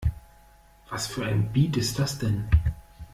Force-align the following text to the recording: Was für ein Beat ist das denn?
Was 0.89 1.05
für 1.05 1.25
ein 1.27 1.53
Beat 1.53 1.77
ist 1.77 1.99
das 1.99 2.17
denn? 2.17 2.49